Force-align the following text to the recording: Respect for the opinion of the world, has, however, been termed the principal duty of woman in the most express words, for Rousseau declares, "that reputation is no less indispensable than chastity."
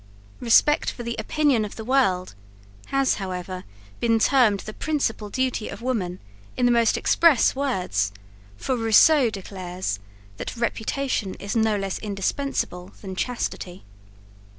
Respect 0.39 0.89
for 0.89 1.03
the 1.03 1.15
opinion 1.19 1.63
of 1.63 1.75
the 1.75 1.85
world, 1.85 2.33
has, 2.87 3.17
however, 3.21 3.65
been 3.99 4.17
termed 4.17 4.61
the 4.61 4.73
principal 4.73 5.29
duty 5.29 5.69
of 5.69 5.83
woman 5.83 6.17
in 6.57 6.65
the 6.65 6.71
most 6.71 6.97
express 6.97 7.55
words, 7.55 8.11
for 8.57 8.75
Rousseau 8.75 9.29
declares, 9.29 9.99
"that 10.37 10.57
reputation 10.57 11.35
is 11.35 11.55
no 11.55 11.75
less 11.77 11.99
indispensable 11.99 12.93
than 13.03 13.15
chastity." 13.15 13.83